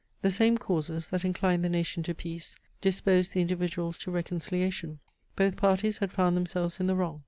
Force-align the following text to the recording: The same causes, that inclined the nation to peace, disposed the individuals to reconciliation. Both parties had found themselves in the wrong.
The 0.23 0.31
same 0.31 0.57
causes, 0.57 1.09
that 1.09 1.23
inclined 1.23 1.63
the 1.63 1.69
nation 1.69 2.01
to 2.01 2.15
peace, 2.15 2.55
disposed 2.81 3.35
the 3.35 3.41
individuals 3.41 3.99
to 3.99 4.09
reconciliation. 4.09 4.97
Both 5.35 5.57
parties 5.57 5.99
had 5.99 6.11
found 6.11 6.35
themselves 6.35 6.79
in 6.79 6.87
the 6.87 6.95
wrong. 6.95 7.19